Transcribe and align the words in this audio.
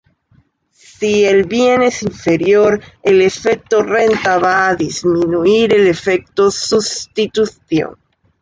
Si 0.83 1.09
el 1.31 1.43
bien 1.43 1.83
es 1.83 2.01
inferior, 2.01 2.81
el 3.03 3.21
efecto 3.21 3.83
renta 3.83 4.39
va 4.39 4.69
a 4.69 4.75
disminuir 4.75 5.75
el 5.75 5.85
efecto 5.85 6.49
sustitución. 6.49 7.97